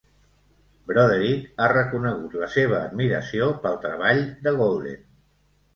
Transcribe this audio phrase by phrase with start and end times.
[0.91, 5.03] Broderick ha reconegut la seva admiració pel treball de Golden.